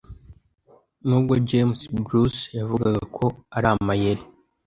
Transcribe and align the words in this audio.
Nubwo 1.07 1.33
James 1.49 1.79
Bruce 2.03 2.41
yavugaga 2.57 3.01
ko 3.17 3.25
ari 3.55 3.67
amayeri 3.73 4.23